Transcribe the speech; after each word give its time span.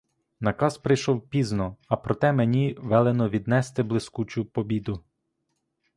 Наказ 0.41 0.77
прийшов 0.77 1.29
пізно, 1.29 1.75
а 1.87 1.95
проте 1.97 2.31
мені 2.33 2.75
велено 2.79 3.29
віднести 3.29 3.83
блискучу 3.83 4.45
побіду. 4.45 5.03